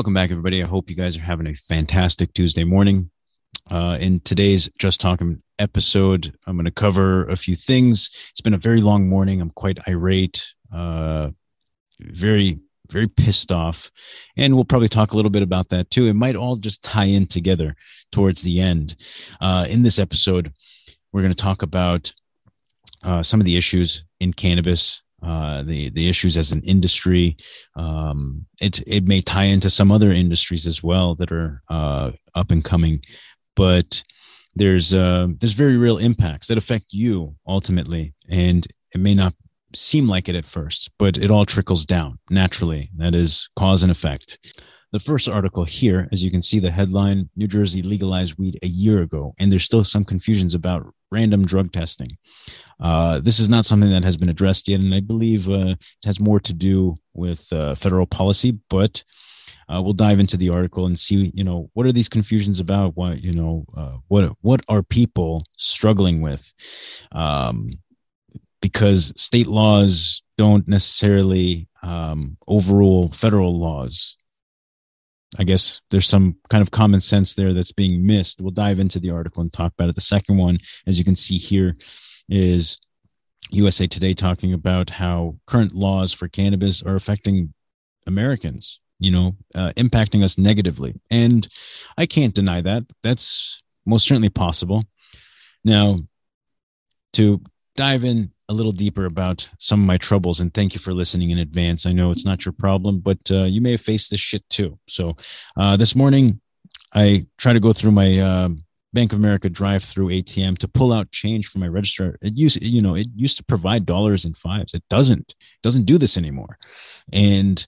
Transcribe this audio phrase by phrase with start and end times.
[0.00, 0.62] Welcome back, everybody.
[0.62, 3.10] I hope you guys are having a fantastic Tuesday morning.
[3.70, 8.08] Uh, in today's Just Talking episode, I'm going to cover a few things.
[8.30, 9.42] It's been a very long morning.
[9.42, 11.32] I'm quite irate, uh,
[12.00, 12.60] very,
[12.90, 13.90] very pissed off.
[14.38, 16.06] And we'll probably talk a little bit about that too.
[16.06, 17.76] It might all just tie in together
[18.10, 18.96] towards the end.
[19.38, 20.50] Uh, in this episode,
[21.12, 22.10] we're going to talk about
[23.02, 27.36] uh, some of the issues in cannabis uh, the the issues as an industry.
[27.76, 32.50] Um, it it may tie into some other industries as well that are uh, up
[32.50, 33.02] and coming,
[33.56, 34.02] but
[34.54, 39.34] there's uh, there's very real impacts that affect you ultimately, and it may not
[39.74, 42.90] seem like it at first, but it all trickles down naturally.
[42.96, 44.38] That is cause and effect.
[44.92, 48.66] The first article here, as you can see, the headline New Jersey legalized weed a
[48.66, 52.16] year ago, and there's still some confusions about random drug testing.
[52.78, 56.06] Uh, this is not something that has been addressed yet, and I believe uh, it
[56.06, 59.04] has more to do with uh, federal policy, but
[59.68, 62.96] uh, we'll dive into the article and see, you know, what are these confusions about?
[62.96, 66.52] What, you know, uh, what, what are people struggling with?
[67.12, 67.68] Um,
[68.60, 74.16] because state laws don't necessarily um, overrule federal laws.
[75.38, 78.40] I guess there's some kind of common sense there that's being missed.
[78.40, 79.94] We'll dive into the article and talk about it.
[79.94, 81.76] The second one, as you can see here,
[82.28, 82.78] is
[83.50, 87.54] USA Today talking about how current laws for cannabis are affecting
[88.06, 91.00] Americans, you know, uh, impacting us negatively.
[91.10, 91.46] And
[91.96, 92.84] I can't deny that.
[93.02, 94.84] That's most certainly possible.
[95.64, 95.96] Now,
[97.14, 97.40] to
[97.76, 101.30] dive in a little deeper about some of my troubles and thank you for listening
[101.30, 101.86] in advance.
[101.86, 104.76] I know it's not your problem but uh, you may have faced this shit too.
[104.88, 105.16] So
[105.56, 106.40] uh, this morning
[106.92, 108.48] i try to go through my uh,
[108.92, 112.18] bank of america drive through atm to pull out change from my register.
[112.20, 114.74] It used you know it used to provide dollars and fives.
[114.74, 116.58] It doesn't it doesn't do this anymore.
[117.12, 117.64] And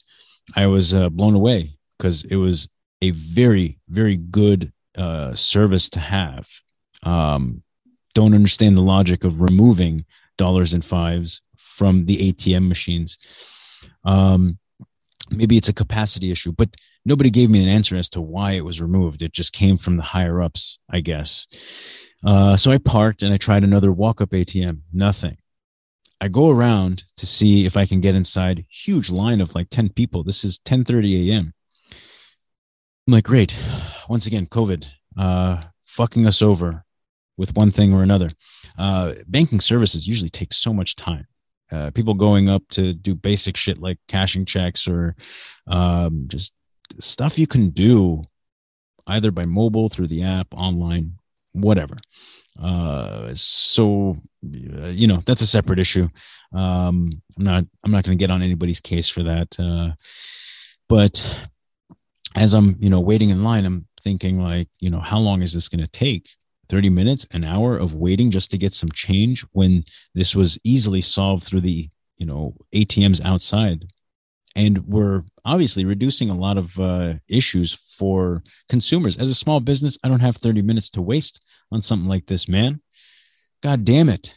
[0.57, 2.69] i was uh, blown away because it was
[3.03, 6.48] a very very good uh, service to have.
[7.05, 7.63] Um,
[8.15, 10.05] don't understand the logic of removing
[10.42, 13.17] dollars and fives from the ATM machines.
[14.05, 14.58] Um,
[15.30, 16.70] maybe it's a capacity issue, but
[17.05, 19.23] nobody gave me an answer as to why it was removed.
[19.23, 21.47] It just came from the higher ups, I guess.
[22.27, 24.80] Uh, so I parked and I tried another walk up ATM.
[24.92, 25.36] Nothing.
[26.20, 28.64] I go around to see if I can get inside.
[28.69, 30.23] Huge line of like 10 people.
[30.24, 31.53] This is 10:30 a.m.
[33.07, 33.57] I'm like, great.
[34.09, 34.86] Once again, COVID
[35.17, 36.85] uh, fucking us over
[37.37, 38.31] with one thing or another.
[38.79, 41.27] Uh, banking services usually take so much time.
[41.70, 45.17] Uh, people going up to do basic shit like cashing checks or
[45.67, 46.53] um, just
[46.98, 48.23] stuff you can do
[49.07, 51.15] either by mobile through the app, online,
[51.55, 51.97] whatever.
[52.61, 56.09] Uh, so uh, you know that's a separate issue.
[56.53, 59.59] Um, I'm not I'm not going to get on anybody's case for that.
[59.59, 59.95] Uh,
[60.89, 61.48] but
[62.37, 65.55] as I'm you know waiting in line, I'm thinking like you know how long is
[65.55, 66.29] this going to take?
[66.73, 69.85] 30 minutes, an hour of waiting just to get some change when
[70.15, 73.85] this was easily solved through the, you know, ATMs outside.
[74.57, 79.19] And we're obviously reducing a lot of uh, issues for consumers.
[79.19, 82.49] As a small business, I don't have 30 minutes to waste on something like this,
[82.49, 82.81] man.
[83.63, 84.35] God damn it.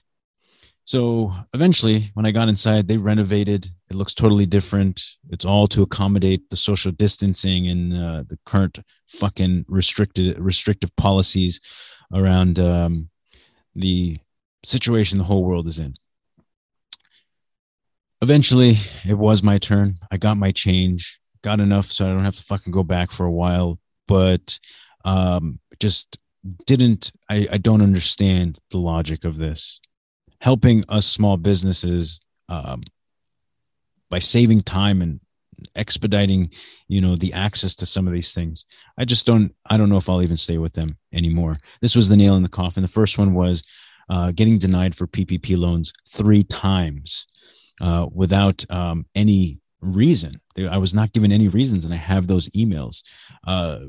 [0.83, 3.65] So eventually, when I got inside, they renovated.
[3.89, 5.01] It looks totally different.
[5.29, 11.61] It's all to accommodate the social distancing and uh, the current fucking restricted restrictive policies
[12.13, 13.09] around um,
[13.75, 14.17] the
[14.63, 15.95] situation the whole world is in.
[18.21, 19.95] Eventually, it was my turn.
[20.09, 23.25] I got my change, got enough so I don't have to fucking go back for
[23.25, 24.59] a while, but
[25.03, 26.17] um, just
[26.65, 29.79] didn't, I, I don't understand the logic of this.
[30.41, 32.83] Helping us small businesses um,
[34.09, 35.19] by saving time and
[35.75, 36.49] expediting
[36.87, 38.65] you know the access to some of these things.
[38.97, 41.57] I just don't i don't know if i'll even stay with them anymore.
[41.81, 42.83] This was the nail in the coffin.
[42.83, 43.63] The first one was
[44.09, 47.27] uh, getting denied for ppp loans three times
[47.81, 50.33] uh, without um, any reason.
[50.57, 53.01] I was not given any reasons and i have those emails.
[53.45, 53.79] Uh,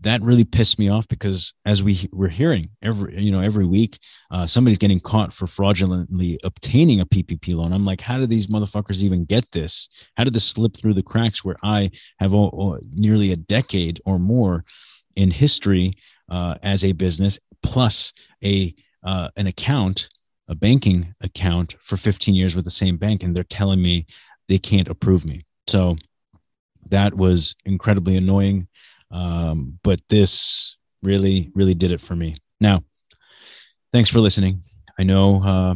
[0.00, 3.98] that really pissed me off because as we were hearing every you know every week
[4.30, 7.72] uh, somebody's getting caught for fraudulently obtaining a ppp loan.
[7.72, 9.88] I'm like how did these motherfuckers even get this?
[10.16, 14.00] How did this slip through the cracks where i have oh, oh, nearly a decade
[14.04, 14.64] or more
[15.14, 15.94] in history
[16.30, 18.12] uh, as a business plus
[18.44, 18.74] a
[19.04, 20.08] uh, an account
[20.48, 24.06] a banking account for 15 years with the same bank and they're telling me
[24.48, 25.42] they can't approve me.
[25.66, 25.96] So
[26.90, 28.68] that was incredibly annoying
[29.10, 32.36] um, but this really, really did it for me.
[32.60, 32.82] Now,
[33.92, 34.62] thanks for listening.
[34.98, 35.74] I know uh,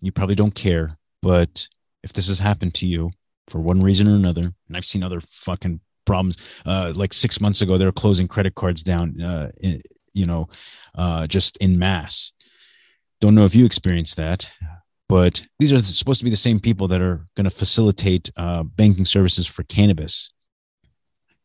[0.00, 1.68] you probably don't care, but
[2.02, 3.10] if this has happened to you
[3.48, 6.38] for one reason or another, and I've seen other fucking problems.
[6.64, 9.82] Uh, like six months ago, they were closing credit cards down, uh, in,
[10.14, 10.48] you know,
[10.94, 12.32] uh, just in mass.
[13.20, 14.50] Don't know if you experienced that,
[15.08, 18.62] but these are supposed to be the same people that are going to facilitate uh,
[18.62, 20.30] banking services for cannabis.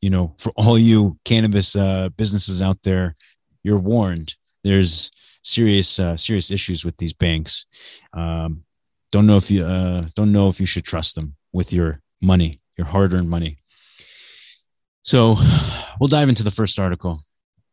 [0.02, 3.16] You know, for all you cannabis uh, businesses out there,
[3.64, 4.36] you're warned.
[4.64, 5.12] There's
[5.44, 7.66] serious uh, serious issues with these banks.
[8.14, 8.64] Um,
[9.12, 12.62] don't know if you uh, don't know if you should trust them with your money,
[12.78, 13.58] your hard-earned money.
[15.04, 15.38] So,
[16.00, 17.24] we'll dive into the first article.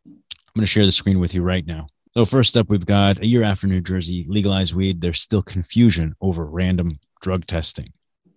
[0.07, 1.87] I'm going to share the screen with you right now.
[2.15, 6.15] So, first up, we've got a year after New Jersey legalized weed, there's still confusion
[6.21, 7.93] over random drug testing.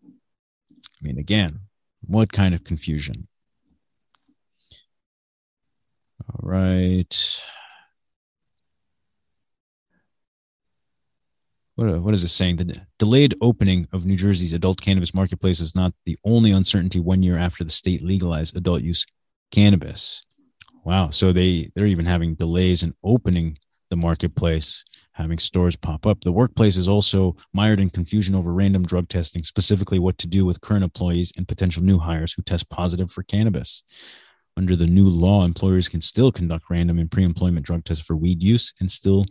[0.05, 1.61] I mean, again,
[2.01, 3.27] what kind of confusion?
[6.29, 7.41] All right.
[11.75, 12.57] What, uh, what is it saying?
[12.57, 17.23] The delayed opening of New Jersey's adult cannabis marketplace is not the only uncertainty one
[17.23, 19.05] year after the state legalized adult use
[19.51, 20.23] cannabis.
[20.83, 21.09] Wow.
[21.09, 23.57] So they, they're even having delays in opening
[23.89, 24.83] the marketplace,
[25.13, 26.21] having stores pop up.
[26.21, 30.45] The workplace is also mired in confusion over random drug testing, specifically what to do
[30.45, 33.83] with current employees and potential new hires who test positive for cannabis.
[34.57, 38.43] Under the new law, employers can still conduct random and pre-employment drug tests for weed
[38.43, 39.25] use and still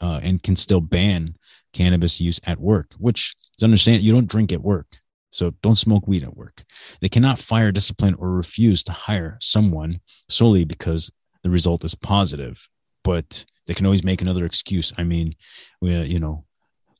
[0.00, 1.34] uh, and can still ban
[1.72, 4.86] cannabis use at work, which is understand you don't drink at work.
[5.32, 6.64] So don't smoke weed at work.
[7.02, 10.00] They cannot fire, discipline, or refuse to hire someone
[10.30, 11.10] solely because
[11.42, 12.68] the result is positive.
[13.04, 14.94] But they can always make another excuse.
[14.96, 15.34] I mean,
[15.82, 16.45] we, you know,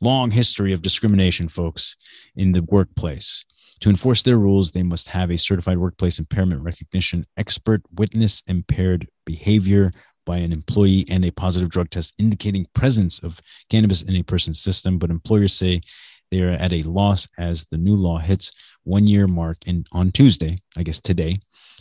[0.00, 1.96] long history of discrimination, folks,
[2.34, 3.44] in the workplace.
[3.81, 9.08] To enforce their rules, they must have a certified workplace impairment recognition expert witness impaired
[9.25, 9.93] behavior
[10.25, 13.40] by an employee and a positive drug test indicating presence of
[13.70, 14.98] cannabis in a person's system.
[14.98, 15.82] But employers say
[16.31, 18.52] they are at a loss as the new law hits
[18.84, 21.38] one year mark in on Tuesday, I guess today,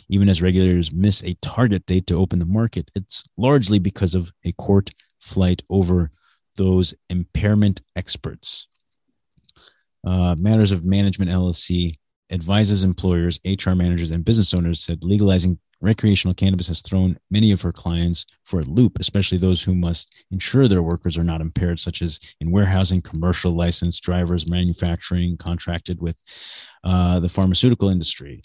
[0.08, 2.90] even as regulators miss a target date to open the market.
[2.94, 4.90] It's largely because of a court
[5.20, 6.10] flight over
[6.56, 8.66] those impairment experts.
[10.06, 11.98] Uh, Matters of Management LLC
[12.30, 17.60] advises employers, HR managers, and business owners said legalizing recreational cannabis has thrown many of
[17.60, 21.78] her clients for a loop, especially those who must ensure their workers are not impaired,
[21.78, 26.16] such as in warehousing, commercial license drivers, manufacturing, contracted with
[26.84, 28.42] uh, the pharmaceutical industry.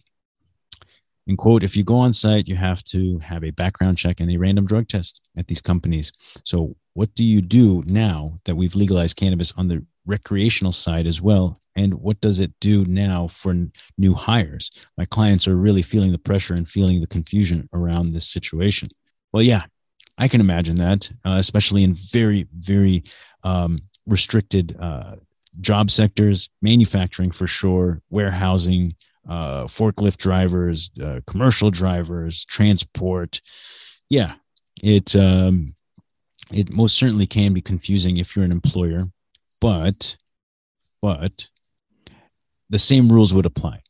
[1.27, 4.31] In quote, if you go on site, you have to have a background check and
[4.31, 6.11] a random drug test at these companies.
[6.43, 11.21] So, what do you do now that we've legalized cannabis on the recreational side as
[11.21, 11.59] well?
[11.75, 13.55] And what does it do now for
[13.97, 14.71] new hires?
[14.97, 18.89] My clients are really feeling the pressure and feeling the confusion around this situation.
[19.31, 19.63] Well, yeah,
[20.17, 23.03] I can imagine that, uh, especially in very, very
[23.43, 25.15] um, restricted uh,
[25.59, 28.95] job sectors, manufacturing for sure, warehousing,
[29.27, 33.41] uh, forklift drivers, uh, commercial drivers, transport.
[34.09, 34.33] Yeah,
[34.83, 35.75] it um,
[36.51, 39.05] it most certainly can be confusing if you're an employer,
[39.59, 40.17] but
[41.01, 41.47] but
[42.69, 43.81] the same rules would apply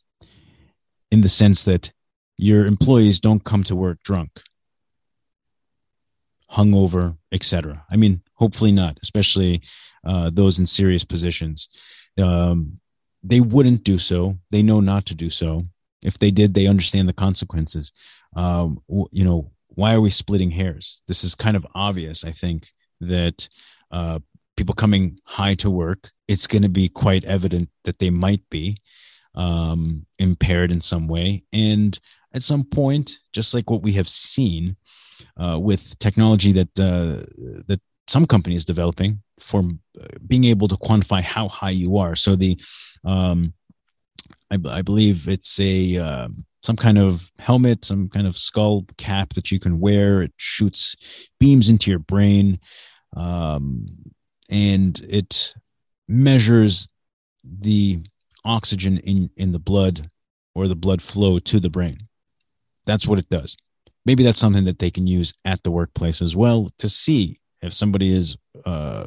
[1.12, 1.92] in the sense that
[2.38, 4.42] your employees don't come to work drunk,
[6.52, 7.86] hungover, etc.
[7.92, 9.62] I mean, hopefully not, especially
[10.06, 11.70] uh, those in serious positions.
[12.18, 12.80] Um,
[13.24, 14.38] they wouldn't do so.
[14.50, 15.68] They know not to do so.
[16.02, 17.92] If they did, they understand the consequences.
[18.36, 18.80] Um,
[19.12, 21.02] you know, why are we splitting hairs?
[21.08, 22.24] This is kind of obvious.
[22.24, 23.48] I think that
[23.92, 24.20] uh,
[24.58, 28.78] people coming high to work, it's going to be quite evident that they might be
[29.36, 31.44] um, impaired in some way.
[31.54, 31.98] And
[32.34, 34.76] at some point, just like what we have seen
[35.38, 37.24] uh, with technology that uh,
[37.68, 42.16] that some companies developing for uh, being able to quantify how high you are.
[42.16, 42.60] So the
[43.06, 43.54] um,
[44.52, 46.28] I, I believe it's a uh,
[46.64, 50.22] some kind of helmet, some kind of skull cap that you can wear.
[50.22, 50.96] It shoots
[51.40, 52.60] beams into your brain,
[53.16, 53.86] um,
[54.50, 55.54] and it
[56.08, 56.90] measures
[57.44, 58.00] the
[58.46, 60.08] oxygen in in the blood
[60.54, 61.98] or the blood flow to the brain.
[62.86, 63.58] That's what it does.
[64.06, 67.72] Maybe that's something that they can use at the workplace as well to see if
[67.74, 69.06] somebody is uh,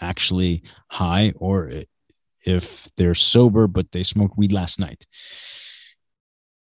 [0.00, 1.70] actually high or
[2.46, 5.06] if they're sober but they smoked weed last night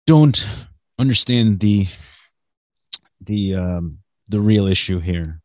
[0.07, 0.47] don't
[0.97, 1.85] understand the
[3.21, 3.99] the um
[4.29, 5.39] the real issue here.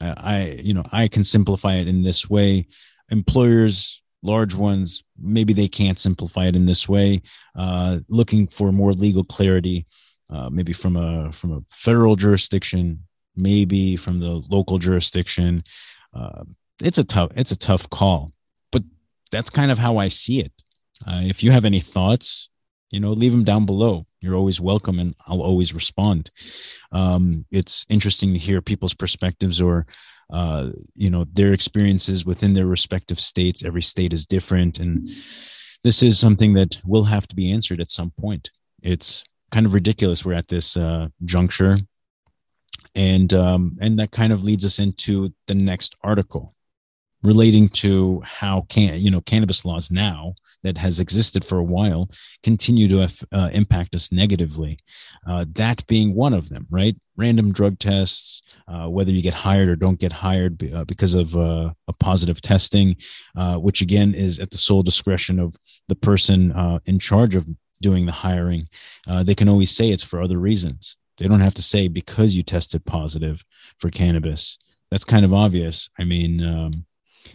[0.00, 2.66] I you know i can simplify it in this way.
[3.10, 7.22] Employers large ones maybe they can't simplify it in this way.
[7.54, 9.86] Uh looking for more legal clarity
[10.30, 13.04] uh, maybe from a from a federal jurisdiction
[13.36, 15.62] maybe from the local jurisdiction.
[16.14, 16.44] Uh,
[16.82, 18.32] it's a tough it's a tough call
[18.72, 18.82] but
[19.30, 20.52] that's kind of how i see it.
[21.06, 22.49] Uh, if you have any thoughts
[22.90, 24.06] you know, leave them down below.
[24.20, 26.30] You're always welcome, and I'll always respond.
[26.92, 29.86] Um, it's interesting to hear people's perspectives or
[30.32, 35.08] uh, you know their experiences within their respective states every state is different and
[35.82, 39.74] this is something that will have to be answered at some point it's kind of
[39.74, 41.78] ridiculous we're at this uh, juncture
[42.94, 46.54] and um, and that kind of leads us into the next article
[47.22, 52.08] relating to how can you know cannabis laws now that has existed for a while
[52.42, 54.78] continue to uh, impact us negatively
[55.26, 56.96] uh, that being one of them right?
[57.16, 61.36] Random drug tests uh, whether you get hired or don't get hired uh, because of
[61.36, 62.96] uh, a positive testing
[63.36, 65.54] uh, which again is at the sole discretion of
[65.88, 67.46] the person in charge of
[67.82, 68.68] doing the hiring.
[69.06, 70.96] They can always say it's for other reasons.
[71.18, 73.44] They don't have to say because you tested positive
[73.78, 74.58] for cannabis.
[74.90, 75.88] That's kind of obvious.
[75.98, 76.86] I mean um,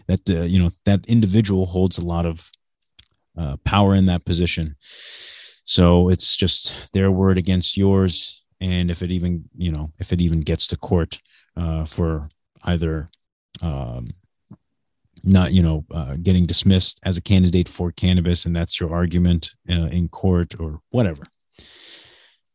[0.07, 2.49] that uh, you know that individual holds a lot of
[3.37, 4.75] uh, power in that position.
[5.63, 10.21] So it's just their word against yours and if it even you know if it
[10.21, 11.19] even gets to court
[11.57, 12.29] uh, for
[12.63, 13.07] either
[13.61, 14.09] um,
[15.23, 19.51] not you know uh, getting dismissed as a candidate for cannabis and that's your argument
[19.69, 21.23] uh, in court or whatever.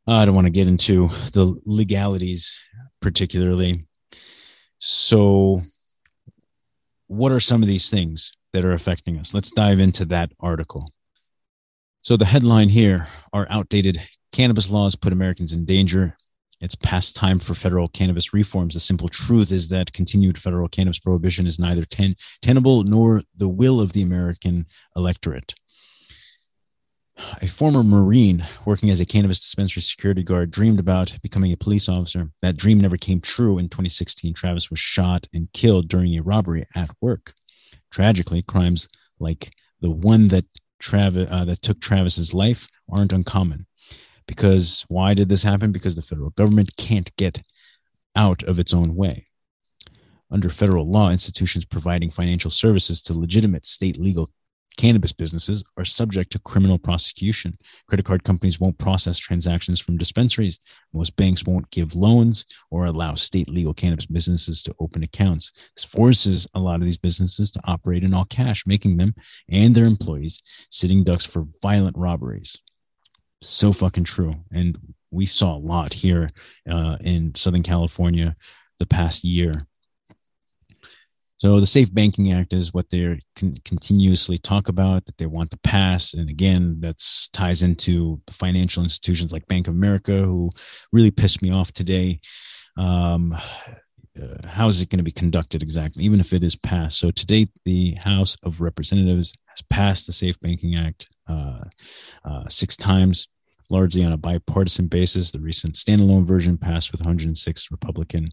[0.07, 2.59] I don't want to get into the legalities
[3.01, 3.87] particularly.
[4.79, 5.61] So
[7.11, 9.35] what are some of these things that are affecting us?
[9.35, 10.93] Let's dive into that article.
[12.03, 14.01] So, the headline here are outdated
[14.33, 16.15] cannabis laws put Americans in danger.
[16.61, 18.75] It's past time for federal cannabis reforms.
[18.75, 23.49] The simple truth is that continued federal cannabis prohibition is neither ten- tenable nor the
[23.49, 25.55] will of the American electorate.
[27.43, 31.89] A former Marine working as a cannabis dispensary security guard dreamed about becoming a police
[31.89, 32.31] officer.
[32.43, 33.59] That dream never came true.
[33.59, 37.33] In 2016, Travis was shot and killed during a robbery at work.
[37.91, 40.45] Tragically, crimes like the one that
[40.79, 43.67] Travis uh, that took Travis's life aren't uncommon.
[44.27, 45.73] Because why did this happen?
[45.73, 47.43] Because the federal government can't get
[48.15, 49.27] out of its own way.
[50.31, 54.31] Under federal law, institutions providing financial services to legitimate state legal
[54.77, 57.59] Cannabis businesses are subject to criminal prosecution.
[57.89, 60.59] Credit card companies won't process transactions from dispensaries.
[60.93, 65.53] Most banks won't give loans or allow state legal cannabis businesses to open accounts.
[65.77, 69.15] This forces a lot of these businesses to operate in all cash, making them
[69.49, 72.57] and their employees sitting ducks for violent robberies.
[73.43, 74.35] So fucking true.
[74.53, 74.79] And
[75.11, 76.31] we saw a lot here
[76.71, 78.37] uh, in Southern California
[78.79, 79.67] the past year
[81.41, 85.51] so the Safe Banking Act is what they con- continuously talk about that they want
[85.53, 90.51] to pass, and again, that ties into financial institutions like Bank of America, who
[90.93, 92.21] really pissed me off today.
[92.77, 96.99] Um, uh, how is it going to be conducted exactly, even if it is passed?
[96.99, 101.65] So to date, the House of Representatives has passed the Safe Banking Act uh,
[102.23, 103.29] uh, six times,
[103.71, 105.31] largely on a bipartisan basis.
[105.31, 108.29] The recent standalone version passed with 106 Republican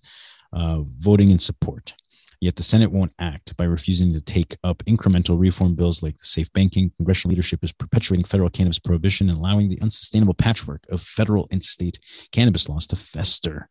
[0.52, 1.94] uh, voting in support.
[2.40, 6.52] Yet the Senate won't act by refusing to take up incremental reform bills like safe
[6.54, 6.92] banking.
[6.96, 11.64] Congressional leadership is perpetuating federal cannabis prohibition and allowing the unsustainable patchwork of federal and
[11.64, 12.00] state
[12.32, 13.70] cannabis laws to fester.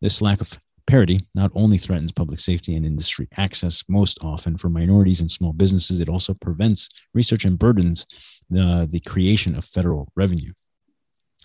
[0.00, 4.68] This lack of parity not only threatens public safety and industry access most often for
[4.68, 8.06] minorities and small businesses, it also prevents research and burdens
[8.48, 10.52] the, the creation of federal revenue.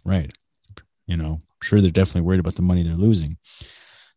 [0.03, 0.31] Right.
[1.05, 3.37] You know, I'm sure they're definitely worried about the money they're losing.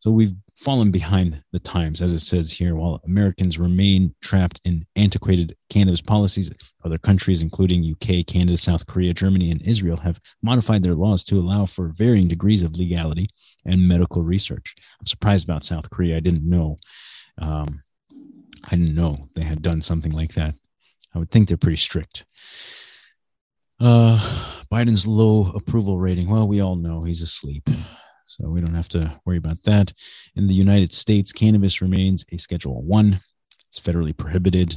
[0.00, 4.84] So we've fallen behind the times, as it says here, while Americans remain trapped in
[4.96, 6.52] antiquated cannabis policies.
[6.84, 11.38] Other countries, including UK, Canada, South Korea, Germany, and Israel, have modified their laws to
[11.38, 13.28] allow for varying degrees of legality
[13.64, 14.74] and medical research.
[15.00, 16.16] I'm surprised about South Korea.
[16.16, 16.78] I didn't know.
[17.40, 17.82] Um,
[18.64, 20.54] I didn't know they had done something like that.
[21.14, 22.26] I would think they're pretty strict.
[23.78, 24.18] Uh,
[24.72, 26.28] Biden's low approval rating.
[26.28, 27.68] Well, we all know he's asleep
[28.28, 29.90] so we don't have to worry about that.
[30.36, 33.20] In the United States, cannabis remains a Schedule One.
[33.66, 34.76] It's federally prohibited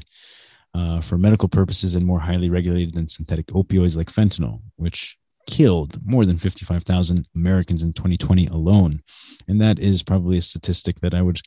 [0.74, 5.18] uh, for medical purposes and more highly regulated than synthetic opioids like fentanyl, which
[5.48, 9.02] killed more than 55,000 Americans in 2020 alone.
[9.50, 11.42] And that is probably a statistic that I would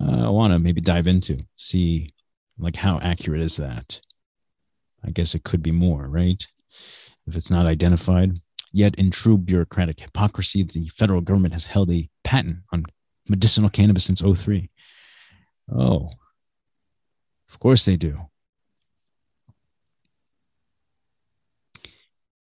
[0.00, 2.12] uh, want to maybe dive into, see
[2.58, 4.02] like how accurate is that?
[5.02, 6.46] I guess it could be more, right?
[7.26, 8.32] If it's not identified,
[8.72, 12.84] Yet, in true bureaucratic hypocrisy, the federal government has held a patent on
[13.28, 14.70] medicinal cannabis since 03.
[15.74, 16.08] Oh,
[17.50, 18.28] of course they do.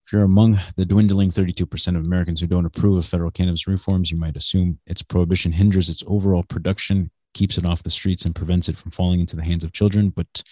[0.06, 4.12] If you're among the dwindling 32% of Americans who don't approve of federal cannabis reforms,
[4.12, 8.36] you might assume its prohibition hinders its overall production, keeps it off the streets, and
[8.36, 10.10] prevents it from falling into the hands of children.
[10.10, 10.44] But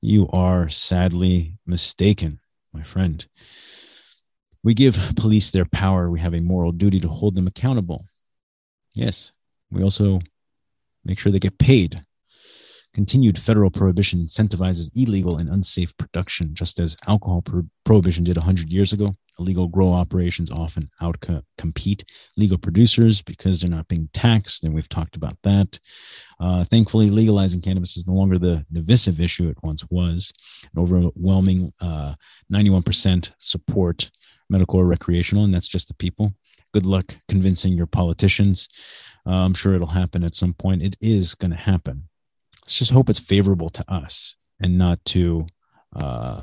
[0.00, 2.38] you are sadly mistaken,
[2.72, 3.26] my friend.
[4.64, 6.10] We give police their power.
[6.10, 8.04] We have a moral duty to hold them accountable.
[8.94, 9.32] Yes,
[9.70, 10.20] we also
[11.04, 12.02] make sure they get paid.
[12.94, 18.70] Continued federal prohibition incentivizes illegal and unsafe production, just as alcohol pro- prohibition did 100
[18.70, 19.14] years ago.
[19.38, 22.04] Illegal grow operations often outcompete
[22.36, 25.80] legal producers because they're not being taxed, and we've talked about that.
[26.38, 30.30] Uh, thankfully, legalizing cannabis is no longer the divisive issue it once was.
[30.74, 32.14] An overwhelming uh,
[32.52, 34.10] 91% support
[34.52, 36.32] medical or recreational, and that's just the people.
[36.72, 38.68] Good luck convincing your politicians.
[39.26, 40.82] Uh, I'm sure it'll happen at some point.
[40.82, 42.08] It is going to happen.
[42.62, 45.46] Let's just hope it's favorable to us and not to
[45.96, 46.42] uh,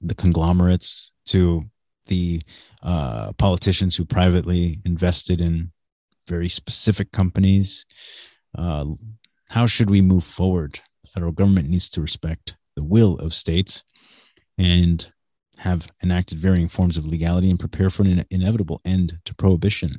[0.00, 1.64] the conglomerates, to
[2.06, 2.42] the
[2.82, 5.70] uh, politicians who privately invested in
[6.26, 7.86] very specific companies.
[8.56, 8.86] Uh,
[9.50, 10.80] how should we move forward?
[11.04, 13.84] The federal government needs to respect the will of states
[14.58, 15.12] and
[15.62, 19.90] have enacted varying forms of legality and prepare for an inevitable end to prohibition.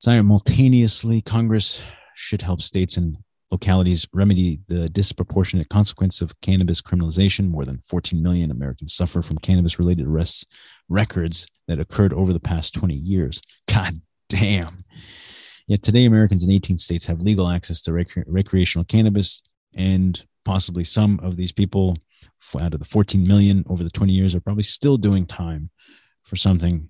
[0.00, 1.82] Simultaneously, Congress
[2.14, 3.16] should help states and
[3.52, 7.48] localities remedy the disproportionate consequence of cannabis criminalization.
[7.48, 10.44] More than 14 million Americans suffer from cannabis related arrests
[10.88, 13.40] records that occurred over the past 20 years.
[13.72, 13.94] God
[14.28, 14.84] damn.
[15.68, 19.42] Yet today, Americans in 18 states have legal access to rec- recreational cannabis,
[19.74, 21.98] and possibly some of these people
[22.60, 25.68] out of the 14 million over the 20 years are probably still doing time
[26.22, 26.88] for something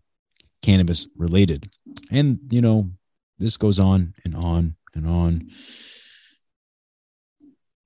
[0.62, 1.70] cannabis related.
[2.12, 2.90] And, you know,
[3.38, 5.50] this goes on and on and on.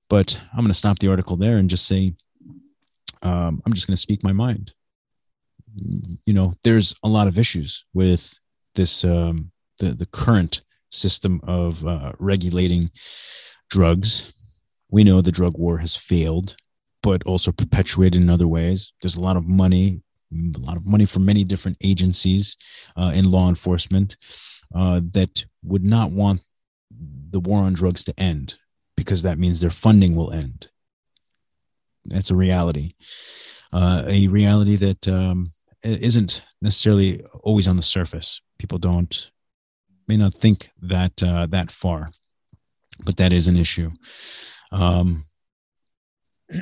[0.09, 2.13] But I'm going to stop the article there and just say,
[3.21, 4.73] um, I'm just going to speak my mind.
[6.25, 8.37] You know, there's a lot of issues with
[8.75, 12.91] this, um, the, the current system of uh, regulating
[13.69, 14.33] drugs.
[14.91, 16.55] We know the drug war has failed
[17.03, 18.93] but also perpetuated in other ways.
[19.01, 20.01] There's a lot of money,
[20.33, 22.57] a lot of money from many different agencies
[22.95, 24.17] uh, in law enforcement
[24.75, 26.43] uh, that would not want
[27.29, 28.55] the war on drugs to end
[28.95, 30.69] because that means their funding will end.
[32.05, 32.93] That's a reality,
[33.71, 35.51] uh, a reality that um,
[35.83, 38.41] isn't necessarily always on the surface.
[38.57, 39.31] People don't
[40.07, 42.11] may not think that uh, that far,
[43.05, 43.91] but that is an issue.
[44.71, 45.25] Um,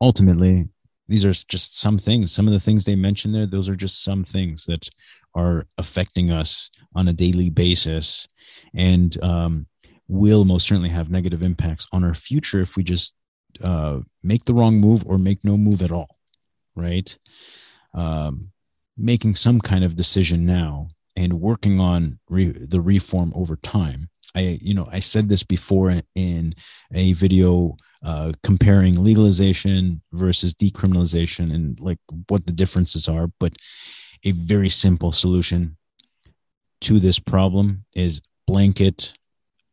[0.00, 0.68] ultimately,
[1.08, 2.32] these are just some things.
[2.32, 4.88] Some of the things they mentioned there, those are just some things that
[5.34, 8.28] are affecting us on a daily basis
[8.74, 9.66] and um,
[10.06, 13.14] will most certainly have negative impacts on our future if we just
[13.62, 16.16] uh, make the wrong move or make no move at all,
[16.76, 17.18] right?
[17.94, 18.52] Um,
[18.96, 24.09] making some kind of decision now and working on re- the reform over time.
[24.34, 26.54] I, you know, I said this before in
[26.92, 33.28] a video uh, comparing legalization versus decriminalization and like what the differences are.
[33.40, 33.54] But
[34.24, 35.76] a very simple solution
[36.82, 39.12] to this problem is blanket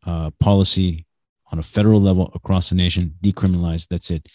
[0.05, 1.05] uh, policy
[1.51, 3.87] on a federal level across the nation, decriminalize.
[3.87, 4.27] That's it.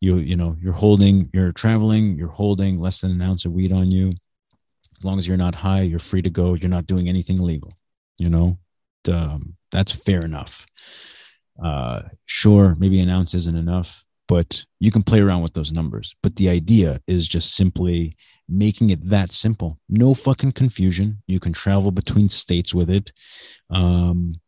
[0.00, 3.72] You you know you're holding, you're traveling, you're holding less than an ounce of weed
[3.72, 4.12] on you.
[4.98, 6.54] As long as you're not high, you're free to go.
[6.54, 7.72] You're not doing anything illegal.
[8.18, 8.58] You know,
[9.10, 10.66] um, that's fair enough.
[11.62, 16.14] Uh, sure, maybe an ounce isn't enough, but you can play around with those numbers.
[16.22, 18.16] But the idea is just simply
[18.48, 19.78] making it that simple.
[19.88, 21.22] No fucking confusion.
[21.26, 23.12] You can travel between states with it.
[23.68, 24.40] Um,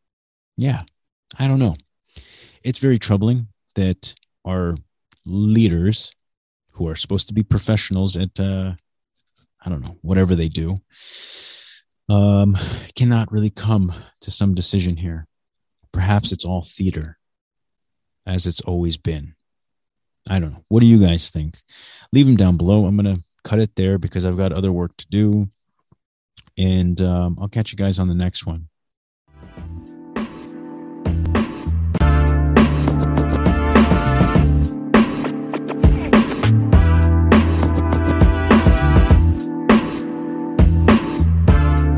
[0.57, 0.83] yeah,
[1.39, 1.77] I don't know.
[2.63, 4.75] It's very troubling that our
[5.27, 6.13] leaders,
[6.73, 8.73] who are supposed to be professionals at, uh,
[9.65, 10.81] I don't know, whatever they do,
[12.09, 12.57] um,
[12.97, 15.27] cannot really come to some decision here.
[15.93, 17.19] Perhaps it's all theater,
[18.27, 19.35] as it's always been.
[20.29, 20.65] I don't know.
[20.69, 21.61] What do you guys think?
[22.13, 22.87] Leave them down below.
[22.87, 25.49] I'm going to cut it there because I've got other work to do.
[26.57, 28.69] And um, I'll catch you guys on the next one.